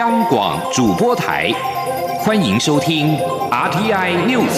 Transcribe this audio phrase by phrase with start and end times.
[0.00, 1.52] 央广主播台，
[2.18, 3.16] 欢迎收听
[3.48, 4.50] RTI News。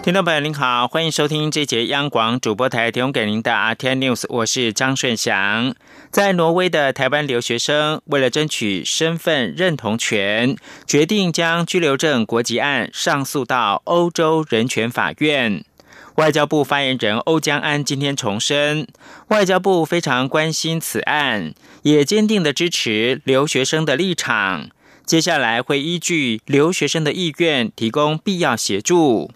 [0.00, 5.74] 听众朋友您好，欢迎收听这节央广主播台提供给您的 RTI News，我是张顺祥。
[6.12, 10.54] 在挪威的台湾留学生，为了争取身份认同权，
[10.86, 15.64] 决定将居留证国籍案上诉到欧洲人权法院。
[16.16, 18.86] 外交部发言人欧江安今天重申，
[19.28, 24.68] 外交部非常关心此案，也坚定的支持留学生的立场。
[25.06, 29.30] 接下来会依据留学生的意愿，提供必要协助。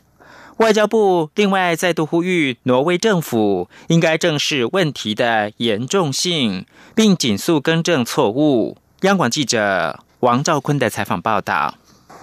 [0.58, 8.77] 外交部另外再度呼吁挪威政府应该正视问题的严重性，并紧速更正错误。
[9.00, 11.74] 央广记者王兆坤的采访报道。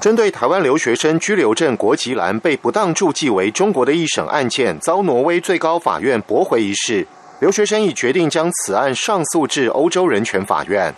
[0.02, 7.06] 针对台湾留学生居留证国籍栏被不当注记为中国的一审案件，遭挪威最高法院驳回一事，
[7.40, 10.92] 留学生已决定将此案上诉至欧洲人权法院。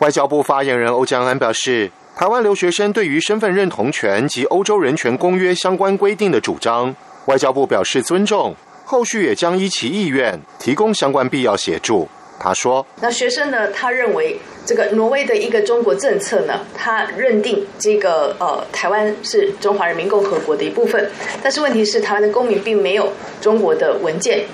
[0.00, 6.94] 外交部发言人欧江安表示，台湾留学生对于身份认同权及欧洲人权公约相关规定的主张，
[7.24, 12.06] 外交部表示尊重，后续也将依其意愿提供相关必要协助。
[12.42, 13.70] 他说：“那学生呢？
[13.70, 21.10] 他认为。”这个挪威的一个中国政策呢，他认定这个呃台湾是中华人民共和国的一部分，
[21.42, 24.44] 但是问题是台湾的公民并没有中国的文件。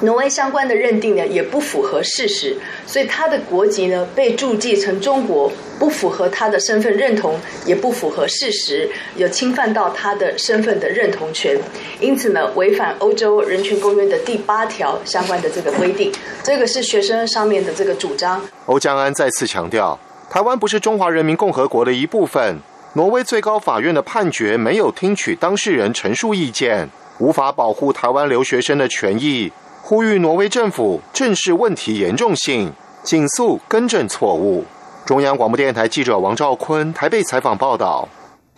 [0.00, 7.34] 挪威相关的认定呢，也不符合事实，所以他的国籍呢被注记成中国，不符合他的身份认同，
[7.66, 11.58] 也不符合事实，有侵犯到他的身份的认同权，
[11.98, 16.12] 因此呢，违反欧洲人权公约的第八条相关的这个规定，
[16.44, 18.40] 这个是学生上面的这个主张。
[18.66, 19.98] 欧江安再次强调，
[20.30, 22.60] 台湾不是中华人民共和国的一部分，
[22.94, 26.88] 挪威最高法院的判决没有听取当事人陈述意见，
[27.18, 29.50] 无法保护台湾留学生的权益。
[29.88, 32.70] 呼吁挪威政府正视问题严重性，
[33.02, 34.66] 紧速更正错误。
[35.06, 38.06] 中央广播电台记者王兆坤台北采访报道。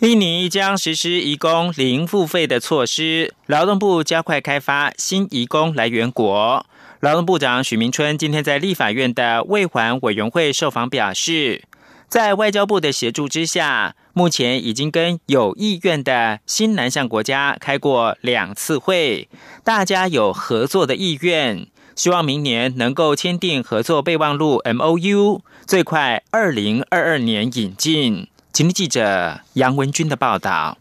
[0.00, 6.66] 印尼将实施移工零付费的措施，劳动部加快开发新移工来源国。
[6.99, 11.62] 劳动部长许明春今天在立法院的未还委员会受访表示。
[12.09, 19.31] 在外交部的协助之下，目前已经跟有意愿的新南向国家开过两次会，
[19.64, 21.66] 大家有合作的意愿，
[21.97, 28.28] 希望明年能够签订合作备忘录 M O U，最快二零二二年引进。
[28.53, 30.76] 请记者杨文军的报道。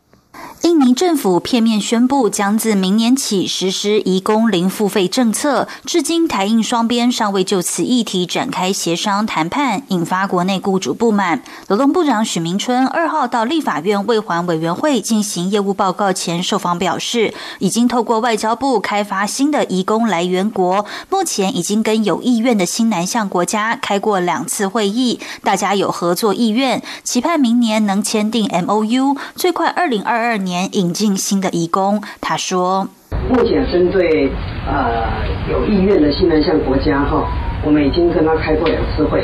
[0.62, 11.42] 印尼政府片面宣布将自明年起实施移工零付费政策，至今台印双边尚未就此议题展开协商谈判，引发国内雇主不满。
[11.68, 30.49] 劳动部长许明春二号到立法院未还委员会进行业务报告前受访表示，已经透过外交部开发新的移工来源国，目前已经跟有意愿的新南向国家开过两次会议，大家有合作意愿，期盼明年能签订 M O U，最快二零二二年。
[30.50, 32.88] 年引进新的义工，他说
[33.30, 34.28] ：“目前针对
[34.68, 35.06] 呃
[35.48, 37.24] 有意愿的新南向国家哈，
[37.64, 39.24] 我们已经跟他开过两次会，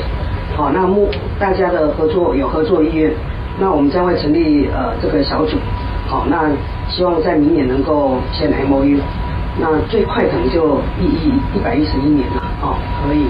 [0.55, 1.09] 好，那目
[1.39, 3.11] 大家的合作有合作意愿，
[3.59, 5.57] 那我们将会成立呃这个小组，
[6.07, 6.51] 好，那
[6.87, 8.99] 希望在明年能够签 M O U，
[9.59, 13.25] 那最快可能就一一一百一十一年了，哦，可以。”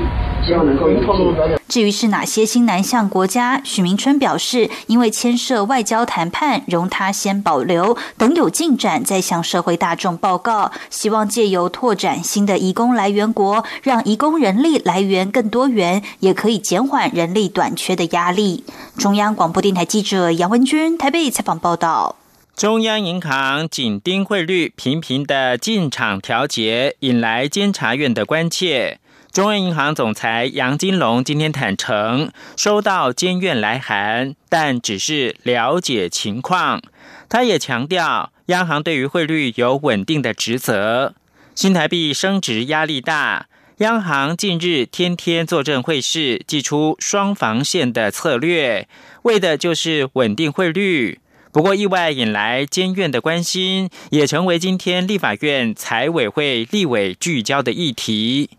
[0.45, 1.57] 希望能够引进。
[1.67, 10.71] 至于是哪些新南向国家，许明春表示，因为牵涉外交谈判，容他先保留，等有进展再向社会大众报告。
[10.89, 18.63] 希望借由拓展新的移工来源国，让移工人力来源更多元，也可以减缓人力短缺的压力。
[18.97, 22.15] 中央广播电台记者杨文君台北采访报道。
[22.55, 28.99] 中央银行紧盯汇率频频的进场调节，引来监察院的关切。
[29.35, 36.81] 中央银行总裁杨金龙今天坦诚，收到监院来函，但只是了解情况。
[37.27, 41.15] 他也强调，央行对于汇率有稳定的职责。
[41.53, 43.47] 新台币升值压力大，
[43.79, 48.87] 央行近日天天坐镇汇市，祭出双防线的策略，
[49.23, 51.19] 为的就是稳定汇率。
[51.51, 58.51] 不过，意外引来监院的关心，也成为今天立法院财委会立委聚焦的议题。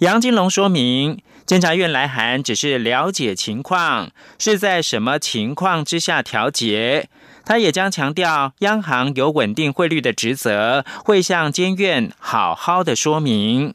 [0.00, 7.08] 杨金龙说明，监察院来函只是了解情况，是在什么情况之下调节。
[7.46, 13.72] 他也将强调，央行有稳定汇率的职责，会向监院好好的说明。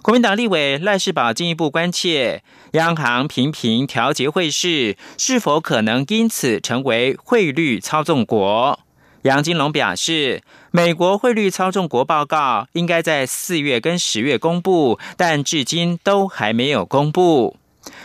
[0.00, 2.42] 国民党立委赖世宝进一步关切，
[2.72, 8.80] 央行频频调节汇市，是否可能因此成为汇率操纵国？
[9.28, 17.58] 杨金龙表示，美国汇率操纵国报告应该在四月跟十月公布，但至今都还没有公布。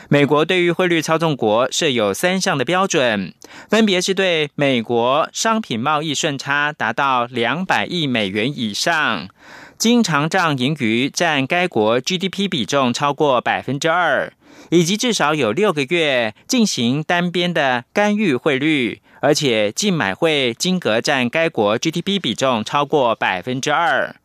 [0.10, 3.34] 美国对于汇率操纵国设有三项的标准，
[3.70, 9.30] 分别是对美国商品贸易顺差达到两百亿美元以上，
[9.78, 14.34] 经常账盈余占该国 GDP 比重超过百分之二，
[14.72, 24.18] 以及至少有六个月进行单边的干预汇率，而且净买汇金额占该国 GDP 比重超过百分之二。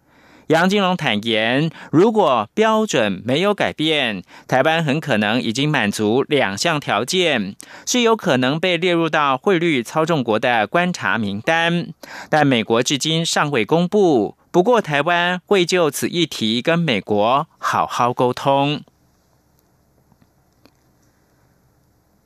[0.49, 7.55] 杨金龙坦言，如果标准没有改变，台湾很可能已经满足两项条件，
[7.87, 11.91] 是有可能被列入到汇率操纵国的观察名单。
[12.29, 14.37] 但美国至今尚未公布。
[14.50, 18.83] 不过，台湾会就此议题跟美国好好沟通。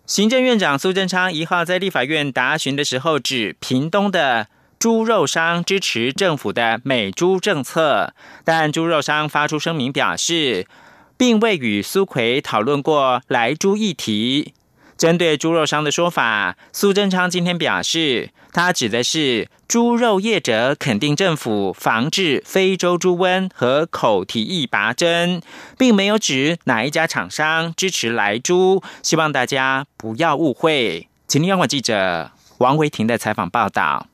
[0.07, 4.49] 行政院长苏贞昌一号在立法院答询的时候，指屏东的。
[4.79, 8.15] 猪肉商支持政府的美猪政策，
[8.45, 10.67] 但猪肉商发出声明表示，
[11.17, 14.55] 并未与苏奎讨论过来猪议题。
[15.03, 25.43] 针对猪肉商的说法，苏贞昌今天表示，他指的是猪肉业者肯定政府防治非洲猪瘟和口蹄疫拔针，
[25.77, 31.09] 并没有指哪一家厂商支持来猪，希望大家不要误会。
[31.27, 34.07] 请听央广记者王维婷的采访报道。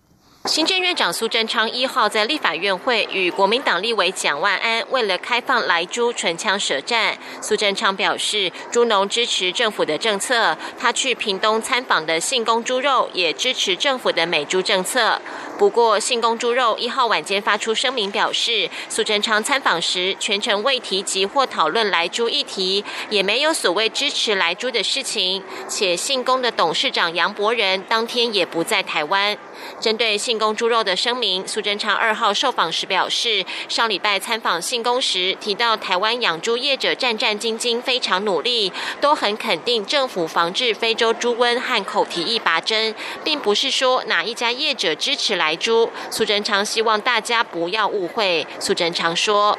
[0.49, 7.19] 行政院长苏贞昌一号在立法院会与国民党立委蒋万安为了开放来猪唇枪舌战。
[7.43, 10.57] 苏贞昌表示，猪农支持政府的政策。
[10.79, 15.21] 他去屏东参访的信公猪肉也支持政府的美猪政策。
[15.59, 25.45] 不过，信公猪肉一号晚间发出声明表示，苏贞昌参访时全程未提及或讨论来猪议题，也没有所谓支持来猪的事情。
[25.69, 29.37] 且信公的董事长杨伯仁当天也不在台湾。
[29.81, 42.95] 针对信公猪肉的声明，苏贞昌二号受访时表示，上礼拜参访信公时提到，台湾养猪业者战战兢兢，非常努力，都很肯定政府防治非洲猪瘟和口蹄疫拔针，
[43.25, 45.89] 并不是说哪一家业者支持来猪。
[46.11, 48.47] 苏贞昌希望大家不要误会。
[48.59, 49.59] 苏贞昌说：“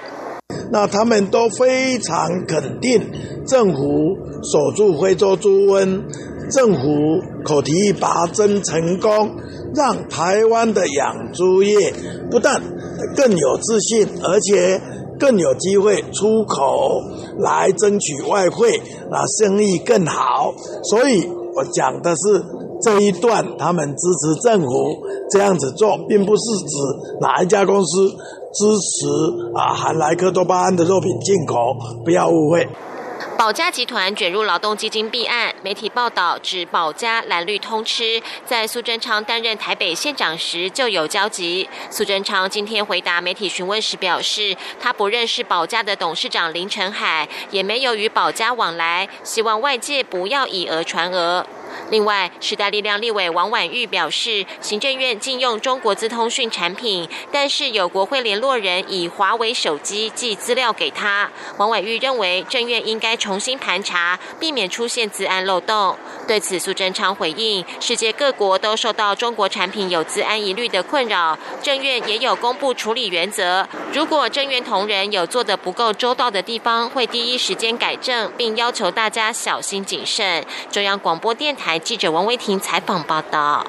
[0.72, 3.12] 那他们都非常肯定
[3.48, 4.18] 政府
[4.51, 6.04] 守住非洲猪瘟。”
[6.50, 9.31] 政府口蹄拔针成功，
[9.75, 11.94] 让台湾的养猪业
[12.31, 12.62] 不但
[13.16, 14.81] 更有自信，而且
[15.19, 17.01] 更有机会出口
[17.38, 18.81] 来争取外汇，
[19.12, 20.54] 那生意更好。
[20.84, 21.24] 所以
[21.56, 22.44] 我讲的是
[22.81, 24.68] 这一段，他们支持政府
[25.30, 26.75] 这样子做，并不是指
[27.22, 28.10] 哪一家公司
[28.54, 29.07] 支持
[29.54, 31.56] 啊含莱克多巴胺的肉品进口，
[32.04, 32.68] 不要误会。
[33.39, 41.69] 保家集团卷入劳动基金弊案，媒体报道指保家蓝绿通吃，在苏贞昌担任台北县长时就有交集。
[41.89, 51.45] 苏贞昌今天回答媒体询问时表示，他不认识保家的董事长林成海，也没有与保家往来，希望外界不要以讹传讹。
[51.89, 61.31] 另外，时代力量立委王婉玉表示，行政院禁用中国资通讯产品，但是有国会联络人以华为手机寄资料给他。
[61.57, 65.97] 王婉玉认为，政院应该重新盘查，避免出现资安漏洞。
[66.27, 73.67] 对此，苏贞昌回应：世界各国都受到中国产品有资安疑虑的困扰，政院也有公布处理原则。
[73.91, 80.45] 如果政院同仁有做得不够周到的地方，会第一时间改正，并要求大家小心谨慎。
[80.71, 81.68] 中央广播电台。
[81.77, 83.67] 记者王维婷采访报道：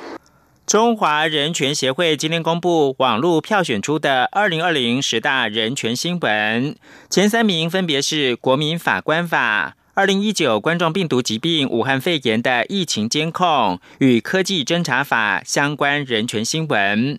[0.67, 6.77] 中华人权协会今天公布网络票选出的二零二零十大人权新闻，
[7.11, 17.19] 前三名分别是《国民法官法》、二零一九冠状病毒疾病武汉肺炎的疫情监控与科技侦查法相关人权新闻。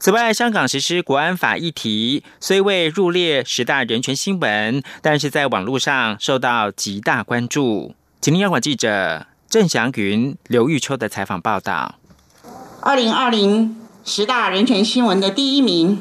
[0.00, 7.94] 此外，香港实施国安法议题虽未入列十大人权新闻，但是在网络上受到极大关注。
[8.20, 9.26] 请听央广记者。
[9.50, 11.96] 郑祥云、刘玉秋的采访报道。
[12.80, 16.00] 二零二零十大人权新闻的第一名，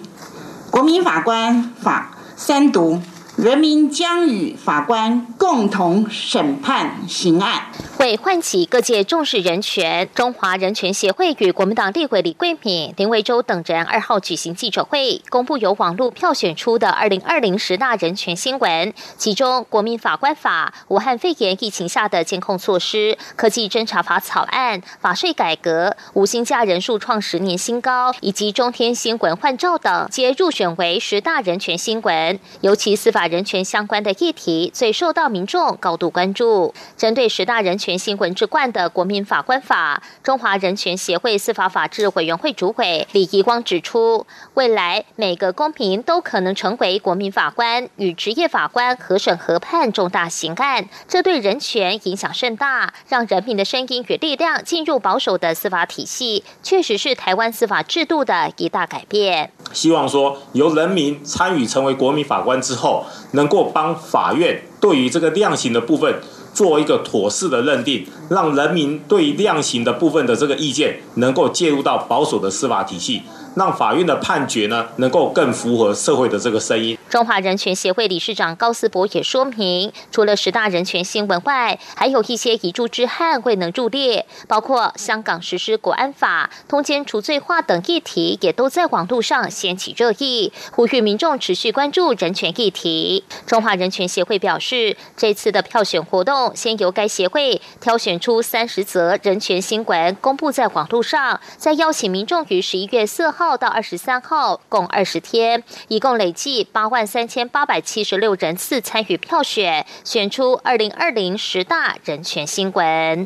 [0.69, 3.01] 国民法官法三读。
[3.35, 7.63] 人民将与法官共同审判刑案。
[7.99, 18.93] 为唤起各界重视人权，中华人权协会与国民党立委李桂敏、林维洲等人二号举行记者会，公布由网络票选出的二零二零十大人权新闻。
[19.17, 32.39] 其中，《国民法官法》、武汉肺炎疫情下的监控措施、科技侦查法草案、法税改革、无薪假人数创十年新高，以及中天新闻换照等，皆入选为十大人权新闻。
[32.61, 33.29] 尤其司法。
[33.29, 36.73] 人权相关的议题最受到民众高度关注。
[36.97, 59.51] 针对十大人权权新闻之冠的国民法官法，中华人权协会司法法制委员会主委李怡光指出，未来每个公民都可能成为国民法官，与职业法官合审合判重大刑案，这对人权影响甚大，让人民的声音与力量进入保守的司法体系，确实是台湾司法制度的一大改变。
[59.73, 66.21] 希望说，由人民参与成为国民法官之后，能够帮法院对于这个量刑的部分。
[66.53, 73.21] 做一个妥适的认定，让人民对量刑的部分的这个意见能够介入到保守的司法体系。
[73.55, 76.97] 让法院的判决呢，能够更符合社会的这个声音。
[77.09, 93.23] 中华人权协会理事长高思博也说明，除了十大人权新闻外，还有一些遗珠之憾未能入列，包括香港实施国安法、通奸除罪化等议题，也都在网络上掀起热议，呼吁民众持续关注人权议题。
[93.47, 103.38] 中华人权协会表示，这次的票选活动，先由该协会挑选出三十则人权新闻公布在网络上，再邀请民众于十一月四号。
[103.39, 113.25] 号到二十三号，共二十天，一共累计八万三千八百七十六人次参与票选，选出二零二零十大人权新闻。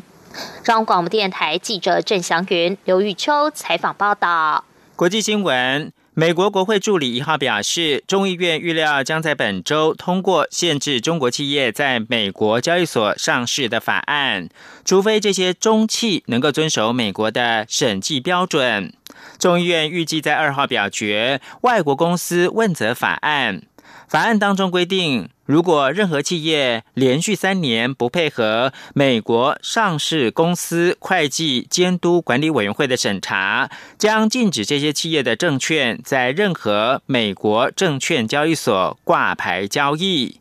[0.62, 4.64] 中央广播电台记者郑祥云、刘玉秋采访报道。
[4.94, 5.92] 国际新闻。
[6.16, 14.48] 美国国会助理一号表示，众议院预料将在本周通过限制中国企业在美国交易所上市的法案，
[14.84, 18.92] 除非这些中企能够遵守美国的审计标准。
[19.38, 23.62] 众议院预计在二号表决外国公司问责法案。
[24.08, 40.40] 法案当中规定，如果任何企业连续三年不配合美国上市公司会计监督管理委员会的审查，将禁止这些企业的证券在任何美国证券交易所挂牌交易。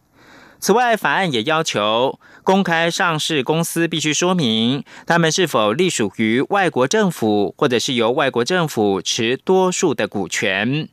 [0.59, 10.89] 此外，法案也要求公开上市公司必须说明他们是否隶属于外国政府，或者是由外国政府持多数的股权。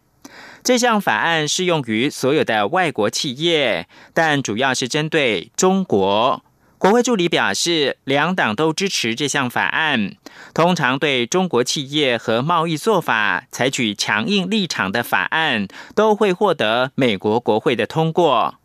[0.62, 6.42] 这项法案适用于所有的外国企业，但主要是针对中国。
[6.78, 10.14] 国会助理表示，两党都支持这项法案。
[10.54, 18.59] 通常对中国企业和贸易做法采取强硬立场的法案，都会获得美国国会的通过。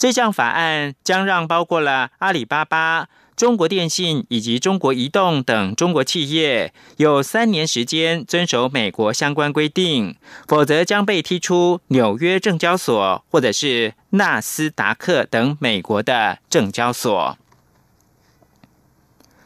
[0.00, 3.08] 这项法案将让包括了阿里巴巴。
[3.36, 10.16] 中国电信以及中国移动等中国企业有三年时间遵守美国相关规定，
[10.48, 17.36] 否则将被踢出纽约证交所或者是纳斯达克等美国的证交所。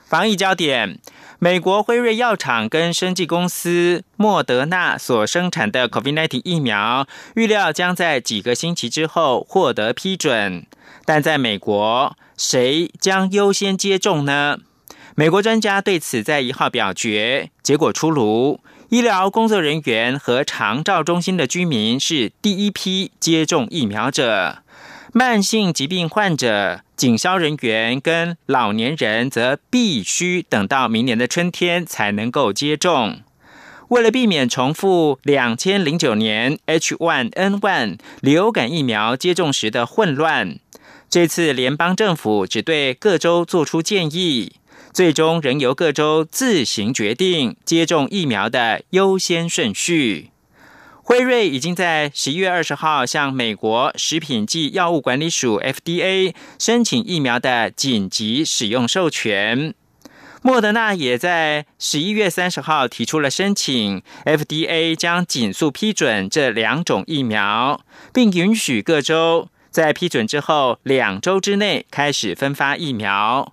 [0.06, 1.00] 防疫焦点：
[1.38, 10.66] 美国辉瑞药厂跟生技公司莫德纳所生产的 COVID-19 疫苗，预料将在几个星期之后获得批准，
[11.04, 12.16] 但在美国。
[12.36, 14.58] 谁将优先接种呢？
[15.14, 18.60] 美国专家对此在一号表决，结果出炉。
[18.88, 24.58] 医疗工作人员和长照中心的居民是第一批接种疫苗者，
[25.16, 33.20] 慢性疾病患者、警消人员跟老年人则必须等到明年的春天才能够接种。
[33.90, 40.58] 为了避免重复两千零九年 H1N1 流感疫苗接种时的混乱。
[41.08, 44.54] 这次联邦政府只对各州做出建议，
[44.92, 50.30] 最终仍由各州自行决定接种疫苗的优先顺序。
[51.06, 59.74] 辉瑞已经在十一月二十号向美国食品及药物管理署 （FDA） 申请疫苗的紧急使用授权。
[60.40, 67.84] 莫德纳也在十一月三十号提出了申请，FDA 将紧速批准这两种疫苗，
[68.14, 69.48] 并允许各州。
[69.70, 73.52] 在批准之后，两周之内开始分发疫苗。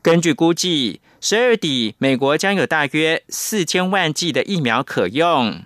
[0.00, 5.64] 根据估计，十二底美国将有大约四千万剂的疫苗可用。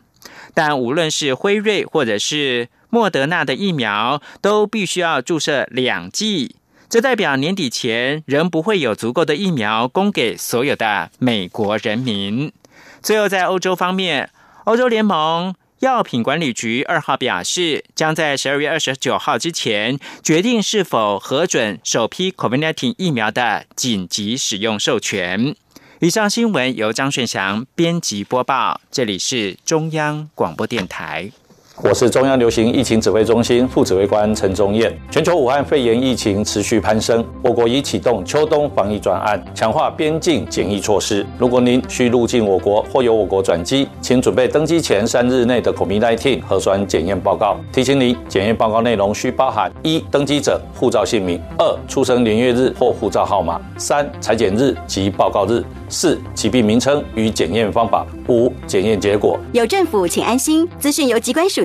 [0.59, 6.57] 但无论是辉瑞或者是莫德纳的疫苗，都必须要注射两剂。
[6.89, 12.53] 这代表年底前仍不会有足够的疫苗供给所有的美国人民。
[13.01, 14.31] 最后，在欧洲方面，
[14.65, 15.55] 欧洲联盟。
[15.79, 25.55] 药品管理局二号表示，将在十二月二十九号之前决定是否核准首批 COVID-19 疫苗的紧急使用授权。
[26.01, 31.33] 以上新闻由张顺祥编辑播报，这里是中央广播电台。
[31.81, 34.93] 我是中央流行疫情指挥中心副指挥官陈宗彦。
[35.13, 41.25] 全球武汉肺炎疫情持续攀升，我国已启动秋冬防疫专案，强化边境检疫措施。
[41.39, 47.57] 如果您需入境我国或由我国转机，请准备登机前三日内的 COVID-19 核酸检验报告。
[47.73, 59.39] 提醒您，检验报告内容需包含一登机者护照姓名、二出生年月日或护照号码、三裁检日及报告日、四疾病名称与检验方法、五检验结果。
[59.53, 60.69] 有政府，请安心。
[60.81, 61.65] 资讯由机关署。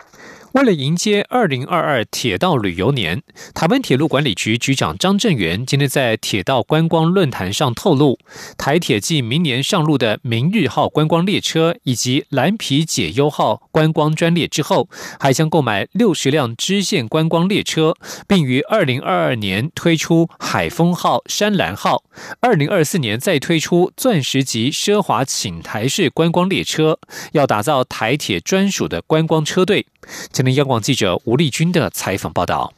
[0.53, 8.19] 为了迎接二零二二铁道旅游年，台湾铁路管理局局长张振元今天在铁道观光论坛上透露，
[8.57, 14.89] 台铁继明年上路的明日号观光列车以及蓝皮解忧号观光专列之后，
[15.21, 17.95] 还将购买六十辆支线观光列车，
[18.27, 22.03] 并于二零二二年推出海风号、山蓝号，
[22.41, 26.99] 二零二四年再推出钻石级奢华寝台式观光列车，
[27.31, 29.87] 要打造台铁专属的观光车队。
[30.31, 32.73] 今天，央广记者吴丽君的采访报道。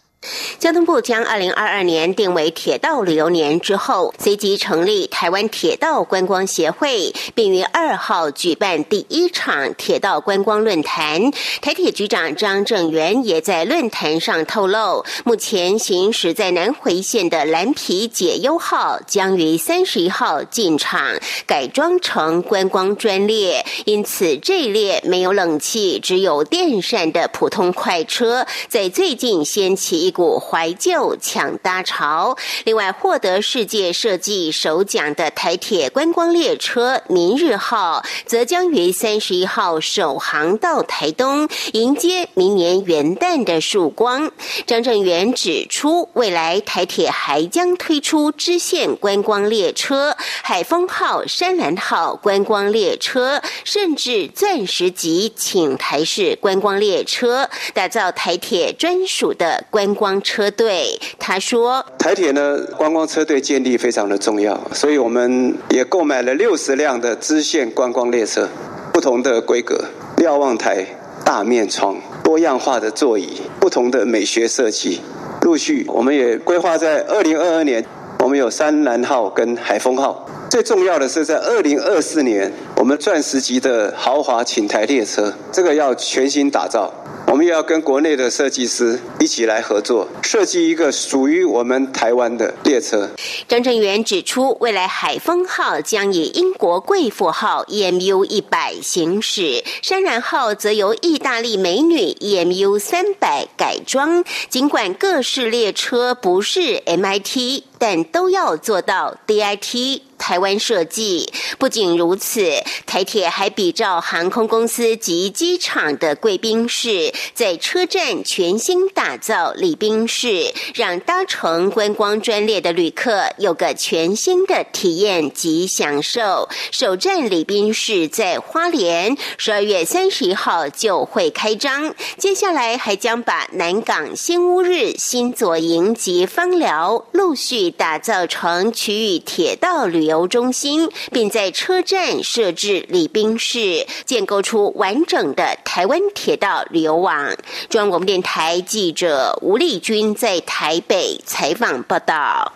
[0.58, 11.30] 交通部将二零二二年定为铁道旅游年之后，随即成立台湾铁道观光协会，并于二号举办第一场铁道观光论坛。
[11.62, 30.13] 台铁局长张正元也在论坛上透露，目前行驶在南回线的蓝皮解忧号将于三十一号进场改装成观光专列，因此这一列没有冷气、只有电扇的普通快车，在最近掀起一。
[30.14, 32.38] 股怀旧抢搭潮。
[32.64, 44.32] 另外，获得世界设计首奖的台铁观光列车“明日号”则将于三十一号首航到台东，迎接明年元旦的曙光。
[44.68, 60.03] 张正元指出，未来台铁还将推出支线观光列车“海风号”“山蓝号”观光列车，甚至钻石级请台式观光列车，打造台铁专属的观光。
[60.04, 68.50] 光车队，他说：“台铁呢，观光车队建立非常的重要，所以我们也购买了六十辆的支线观光列车，
[68.92, 69.86] 不同的规格，
[70.18, 70.86] 瞭望台、
[71.24, 75.00] 大面窗、多样化的座椅、不同的美学设计。
[75.44, 77.86] 陆续，我们也规划在二零二二年，
[78.20, 80.28] 我们有山蓝号跟海风号。
[80.50, 86.94] 最重要的是，在二零二四年，我们钻石级的豪华寝台列车，这个要全新打造。”
[87.34, 93.10] 我们要跟国内的设计师一起来合作，设计一个属于我们台湾的列车。
[93.48, 104.24] 张正元指出，未来海风号将以英国贵妇号 EMU 一百行驶，山然号则由意大利美女 EMU 三百改装。
[104.48, 110.04] 尽管各式列车不是 MIT，但都要做到 DIT。
[110.16, 126.48] 台湾设计不仅如此，台铁还比照航空公司及机场的贵宾室，在车站全新打造礼宾室，让搭乘观光专列的旅客有个全新的体验及享受。
[126.72, 131.94] 首站礼宾室在花莲，十二月三十一号就会开张。
[132.18, 140.28] 接下来还将把南港新屋日、新左营及芳寮陆续打造成区域铁道旅游。
[140.28, 147.36] 中心，并在车站设置礼宾室，建构出完整的台湾铁道旅游网。
[147.70, 152.54] 中央广播电台记者吴丽君在台北采访报道。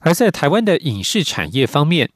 [0.00, 2.10] 而在台湾的影视产业方面，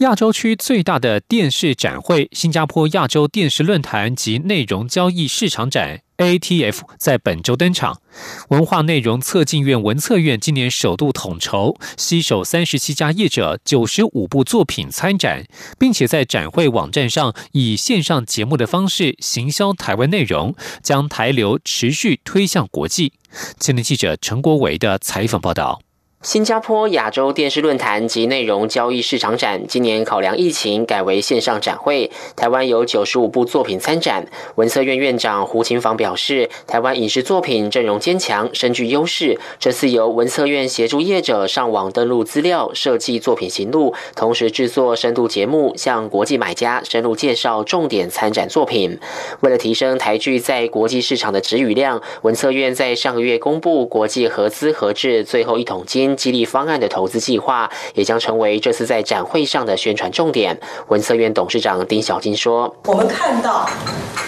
[0.00, 6.00] 亚洲区最大的电视展会——新加坡亚洲电视论坛及内容交易市场展。
[6.16, 8.00] ATF 在本周登场，
[8.48, 15.44] 文化内容策进院文策院今年首度统筹，携手三十七家业者、九十五部作品参展，
[15.78, 23.12] 并且在展会网站上以线上节目的方式行销台湾内容，将台流持续推向国际。
[23.58, 25.82] 青年记者陈国维的采访报道。
[26.22, 32.10] 新加坡亚洲电视论坛及内容交易市场展今年考量疫情，改为线上展会。
[32.36, 34.26] 台湾有九十五部作品参展。
[34.56, 39.40] 文策院院长胡琴芳表示，台湾影视作品阵容坚强，深具优势。
[39.58, 48.98] 这次由文策院协助业者上网登录资料，设计作品行路，同时制作深度节目，向国际买家深入介绍重点参展作品。
[49.40, 56.09] 为了提升台剧在国际市场的值与量，文策院在上个月公布国际合资合制最后一桶金。
[56.10, 60.58] 金激励方案的投资计划，也将成为这次在展会上的宣传重点。
[60.88, 63.68] 文策院董事长丁小金说：“我们看到，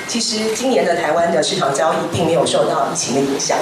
[0.07, 3.59] 其实今年的台湾的市场交易并没有受到疫情的影响。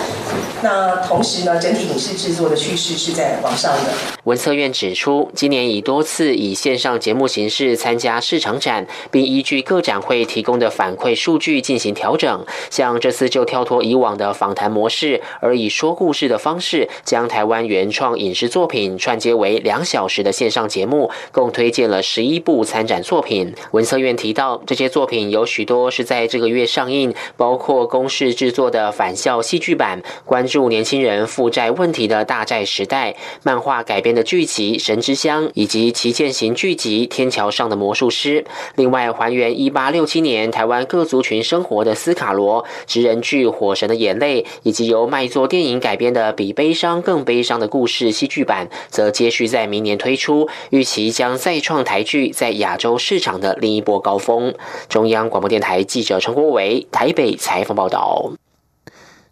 [0.62, 3.92] 那同时呢，整体影视制作的趋势是在往上的。”
[4.24, 12.44] 文策院指出，今年已多次以线上节目形式参加市场展，并依据各展会提供的反馈数据进行调整。
[12.68, 23.54] 像这次就跳脱以往的访谈模式，而以说故事的方式，将台湾原创影视作品串接为两小时的线上节目，共推荐了十一部参展作品。
[23.70, 34.10] 文策院提到，这些作品有许多是在这个月上映，包括公视制作的返校戏剧版，关注年轻人负债问题的大债时代，漫画改编。
[34.10, 38.42] 的剧集《神之乡》以及旗舰型剧集《天桥上的魔术师》，
[38.74, 54.54] 另外还原一八六七年台湾各族群生活的斯卡罗职人剧《火神的眼泪》，以及由卖座电影改编的《比悲伤更悲伤的故事》是戏剧版，则接续在明年推出，预期将再创台剧在亚洲市场的另一波高峰。
[54.88, 58.32] 中央广播电台记者陈国伟台北采访报道。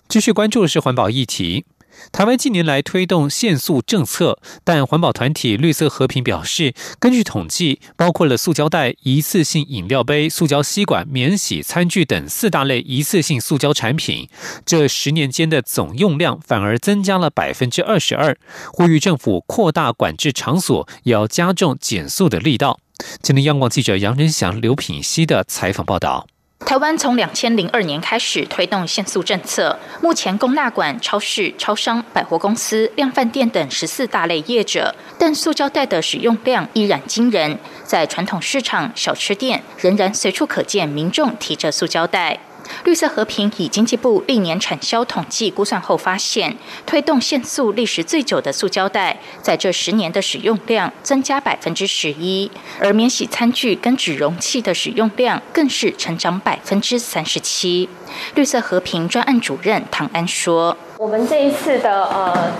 [0.08, 1.64] 继续关注是环保议题。
[2.12, 14.28] 台湾近年来推动限塑政策，但环保团体绿色和平表示，根据统计，包括了塑胶袋、一次性饮料杯、塑胶吸管、免洗餐具等四大类一次性塑胶产品，
[14.64, 18.36] 这十年间的总用量反而增加了百分之二十二。
[18.72, 22.78] 呼吁政府扩大管制场所，也要加重减塑的力道。
[23.22, 26.26] 今天央广记者杨仁祥、刘品熙的采访报道。
[26.66, 42.38] 台湾从两千零二年开始推动限塑政策，目前供纳馆、超市、超商、百货公司、量贩店等十四大类业者，但塑胶袋的使用量依然惊人，在传统市场、小吃店仍然随处可见民众提着塑胶袋。
[42.84, 52.50] 绿色和平以经济部历年产销统计估算后发现，推动限塑历时最久的塑胶袋，在这十年的使用量增加百分之十一，
[52.80, 57.88] 而免洗餐具跟纸容器的使用量更是成长百分之三十七。
[58.34, 62.52] 绿色和平专案主任唐安说：“我们这一次的呃。”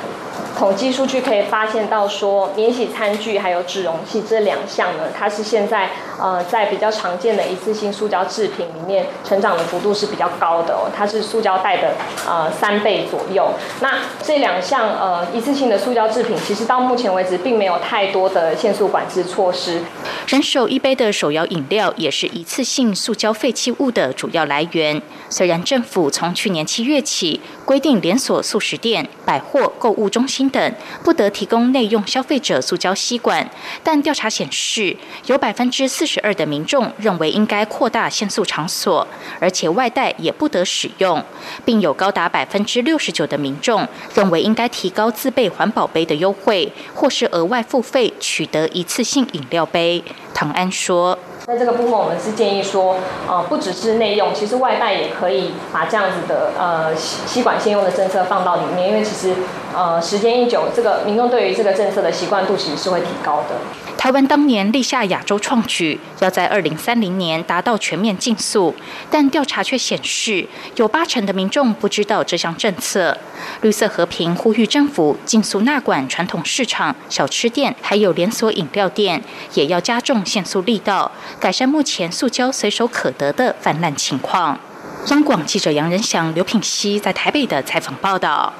[0.58, 5.88] 统计数据可以发现到，说免洗餐具还有纸容器这两项呢，它是现在
[6.20, 11.94] 呃在比较常见的一次性塑胶制品里面成长的幅度是比较高的哦，它是塑胶袋的
[12.26, 13.48] 呃三倍左右。
[13.80, 19.80] 那这两项呃一次性的塑胶制品，其实到目前为止并没有太多的限塑管制措施。
[20.26, 25.00] 人手一杯的手摇饮料也是一次性塑胶废弃物的主要来源。
[25.30, 33.46] 虽然政府从去年七月起规定连锁素食店、百货、购物中心等不得提供内用消费者塑胶吸管，
[33.82, 39.06] 但调查显示，有百分之四十二的民众认为应该扩大限塑场所，
[39.38, 41.22] 而且外带也不得使用，
[41.66, 50.02] 并有高达百分之六十九的民众认为应该提高自备环保杯的优惠，或是额外付费取得一次性饮料杯。
[50.38, 51.18] 唐安说。
[51.44, 52.94] 在这个部分，我们是建议说，
[53.26, 59.34] 呃，不只是内用，其实外带也可以把这样子的呃吸管先用的政策放到里面，因为其实
[59.78, 63.54] 呃时间一久，这个民众对于这个政策的习惯度其实是会提高的。
[63.96, 68.74] 台湾当年立下亚洲创举，要在二零三零年达到全面禁塑，
[69.08, 73.16] 但调查却显示，有八成的民众不知道这项政策。
[73.60, 79.22] 绿色和平呼吁政府禁塑纳管传统市场、小吃店，还有连锁饮料店，
[79.54, 84.58] 也要加重限塑力道，改善目前塑胶随手可得的泛滥情况。
[85.06, 88.52] 央广记者杨仁祥、刘品熙在台北的采访报道。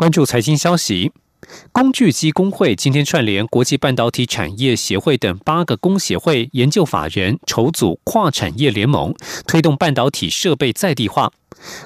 [0.00, 1.12] 关注财经消息。
[1.72, 9.14] 工具机工会今天串联国际半导体产业协会等八个工协会、研究法人，筹组跨产业联盟，
[9.46, 11.30] 推动半导体设备在地化。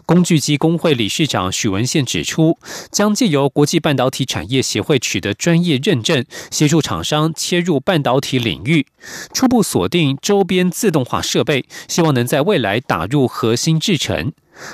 [0.06, 2.58] 工具机工会理事长许文宪指出，
[2.90, 8.86] 将借由国际半导体产业协会取得专业认证，协助厂商切入半导体领域，
[9.32, 14.32] 初步锁定周边自动化设备，希望能在未来打入核心制程。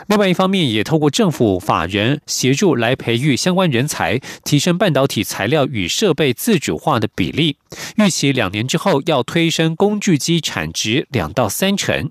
[0.08, 7.56] 另外一方面，也透过政府法人协助来培育相关人才，提升半导体材料与设备自主化的比例。
[7.96, 12.10] 预期两年之后要推升工具机产值两到三成。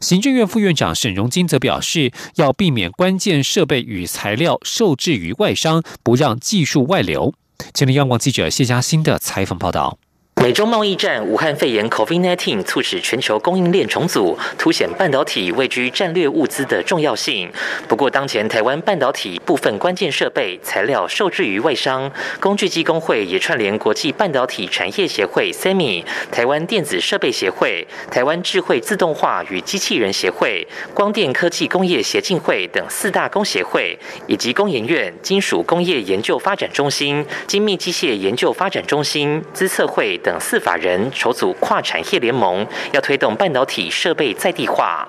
[0.00, 7.34] 行政院副院长沈荣金则表示，要避免关键设备与材料受制于外商，不让技术外流。
[7.72, 9.98] 今天央广记者谢佳欣的采访报道。
[10.42, 17.50] 美中贸易战、武汉肺炎 （COVID-19） 促使全球供应链重组，凸显半导体位居战略物资的重要性。
[17.88, 40.20] 不过，当前台湾半导体部分关键设备材料受制于外商，工具机工会也串联国际半导体产业协会 （SEMI）、台湾电子设备协会、台湾智慧自动化与机器人协会、光电科技工业协进会等四大工协会，以及工研院金属工业研究发展中心、精密机械研究发展中心、资策会。
[40.26, 45.06] 等四法人筹组跨产业联盟，要推动半导体设备在地化。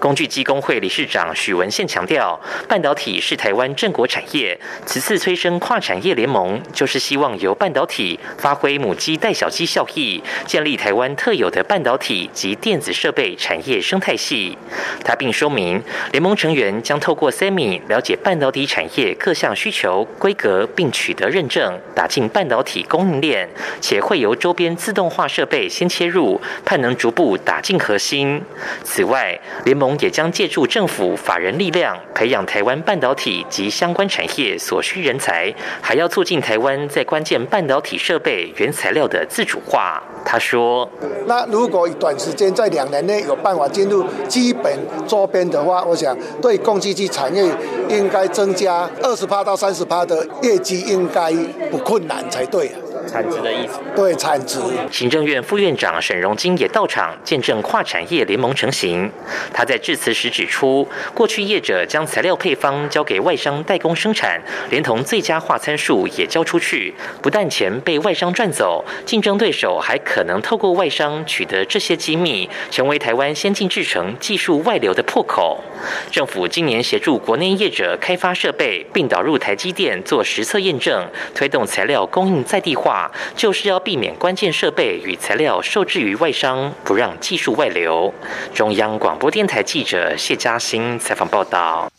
[0.00, 14.56] 工具机工会理事长许文宪强调，半导体是台湾正国产业，此次催生跨产业联盟，就是希望由半导体发挥母机带小鸡效益，建立台湾特有的半导体及电子设备产业生态系。
[15.04, 23.46] 他并说明，联盟成员将透过 SEMI 了解半导体产业各项需求规格，并取得认证，打进半导体供应链，
[23.82, 28.40] 且会由周边自动化设备先切入，盼能逐步打进核心。
[28.82, 40.02] 此外，联盟也将借助政府法人力量，培养台湾半导体及相关产业所需人才，还要促进台湾在关键半导体设备原材料的自主化。
[40.24, 40.88] 他说
[41.26, 44.72] ：“那如果短时间在两年内有办法进入基本
[45.06, 47.44] 周边的话，我想对工具机产业
[47.90, 51.32] 应该增加二十趴到三十趴的业绩，应该
[51.70, 52.70] 不困难才对。”
[53.06, 54.58] 产值的意思，对产值。
[54.90, 59.10] 行政院副院长沈荣金也到场见证跨产业联盟成型。
[59.52, 64.40] 他在致辞时指出，过去业者将材料配方交给外商代工生产，
[64.70, 75.62] 连同最佳化参数也交出去，不但钱被外商赚走，竞争对手还可能透过外商取得这些机密，成为台湾先进制程技术外流的破口。
[76.10, 82.93] 政府今年协助国内业者开发设备，并导入台积电做实测验证，推动材料供应在地化。
[83.36, 88.12] 就是要避免关键设备与材料受制于外商，不让技术外流。
[88.54, 91.90] 中央广播电台记者谢嘉欣采访报道。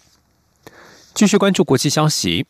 [1.14, 2.46] 继续关注国际消息，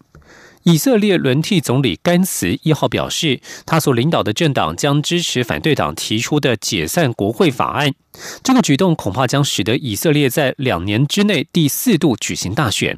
[0.63, 7.93] 以色列轮替总理甘茨一号表示，他所领导的政党将支持反对党提出的解散国会法案。
[8.41, 12.97] 这个举动恐怕将使得以色列在两年之内第四度举行大选。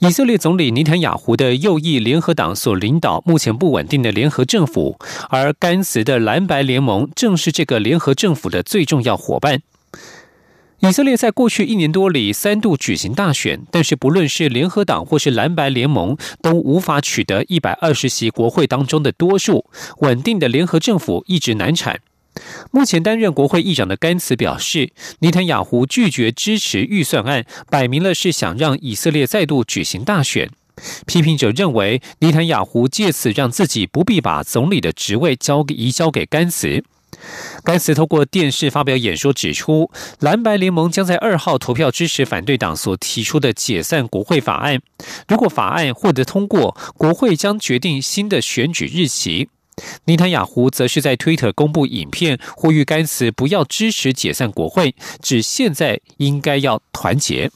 [0.00, 4.98] 以色列总理尼坦雅胡的右翼联合党所领导目前不稳定的联合政府，
[5.30, 9.62] 而甘茨的蓝白联盟正是这个联合政府的最重要伙伴。
[10.80, 19.64] 以色列在过去一年多里三度举行大选，但是不论是联合党或是蓝白联盟，都无法取得一百二十席国会当中的多数，
[20.00, 22.00] 稳定的联合政府一直难产。
[22.72, 30.50] 目前担任国会议长的甘茨表示，尼坦雅胡拒绝支持预算案，摆明了是想让以色列再度举行大选。
[31.06, 36.84] 批评者认为，尼坦雅胡借此让自己不必把总理的职位交移交给甘茨。
[37.64, 44.82] 甘茨透过电视发表演说，指出蓝白联盟将在二号投票支持反对党所提出的解散国会法案。
[45.26, 49.48] 如果法案获得通过，国会将决定新的选举日期。
[50.06, 57.50] 尼坦雅胡则是在推特公布影片，呼吁该茨不要支持解散国会，指现在应该要团结。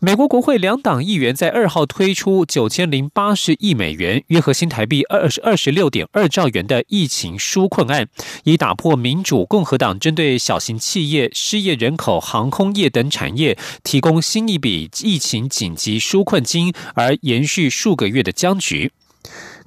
[0.00, 8.08] 美国国会两党议员在二号推出九千零八十亿美元（约合新台币二十二十六点二兆元）的疫情纾困案，
[8.44, 18.92] 以打破民主共和党针对小型企业、失业人口、航空业等产业提供新一笔疫情紧急纾困金而延续数个月的僵局。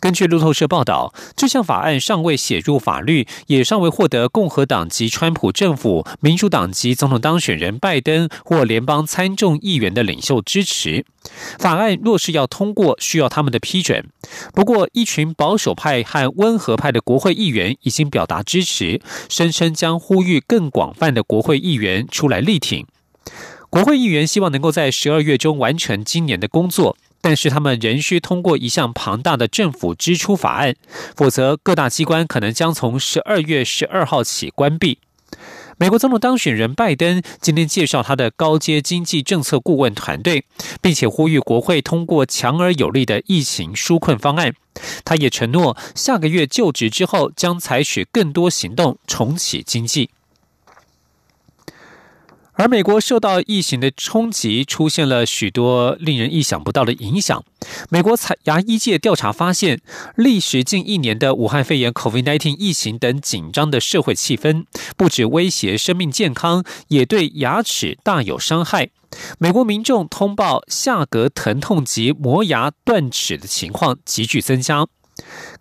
[0.01, 11.05] 根据路透社报道，这项法案尚未写入法律，也尚未获得共和党及川普政府、民主党及总统当选人拜登或联邦参众议员的领袖支持。
[11.59, 14.09] 法案若是要通过，需要他们的批准。
[14.55, 22.87] 不过，一群保守派和温和派的国会议员已经表达支持，声称将呼吁更广泛的国会议员出来力挺。
[23.69, 26.97] 国会议员希望能够在十二月中完成今年的工作。
[27.21, 30.75] 但是他们仍需通过一项庞大的政府支出法案，
[31.15, 34.97] 否则各大机关可能将从十二月十二号起关闭。
[35.77, 40.45] 美国总统当选人拜登今天介绍他的高阶经济政策顾问团队，
[40.79, 44.53] 并且呼吁国会通过强而有力的疫情纾困方案。
[45.03, 50.12] 他也承诺下个月就职之后将采取更多行动重启经济。
[52.62, 57.43] 而美国受到疫情的冲击，出现了许多令人意想不到的影响。
[57.89, 59.82] 美国采牙医界调查发现，
[60.15, 68.91] 历时近一年的武汉肺炎 （COVID-19） 疫情等紧张的社会气氛，不止威胁生命健康，也对牙齿大有伤害。
[69.39, 74.86] 美国民众通报下颌疼痛及磨牙断齿的情况急剧增加。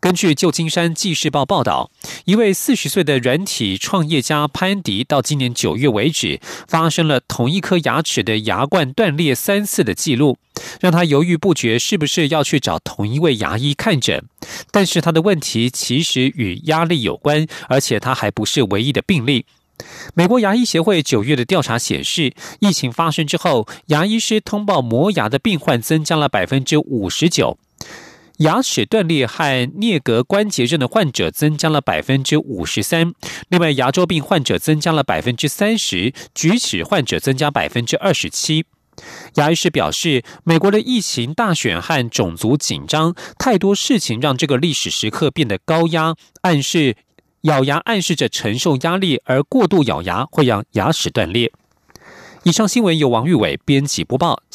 [0.01, 1.91] 根据旧金山纪事报报道，
[2.25, 10.39] 一位四十岁的软体创业家潘迪，到今年九月为止，发生了同一颗牙齿的牙冠断裂三次的记录，
[10.81, 14.25] 让他犹豫不决，是不是要去找同一位牙医看诊。
[14.71, 19.45] 但是他的问题其实与压力有关，而且他还不是唯一的病例。
[20.15, 27.59] 美国牙医协会九月的调查显示，疫情发生之后，牙医师通报磨牙的病患增加了百分之五十九。
[28.41, 29.45] 牙齿断裂和
[29.79, 33.13] 颞颌关节症的患者增加了百分之五十三，
[33.51, 38.65] 另外牙周病患者增加了百分之三十，龋齿患者增加百分之二十七。
[39.35, 46.97] 牙医师表示，美国的疫情大选和种族紧张，太多事情让这个历史时刻变得高压，暗示
[47.43, 51.53] 咬牙暗示着承受压力，而过度咬牙会让牙齿断裂。
[52.45, 54.43] 以上新闻由王玉伟编辑播报。